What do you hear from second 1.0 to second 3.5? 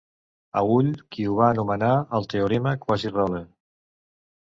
qui ho va anomenar el teorema Quasi-Rolle.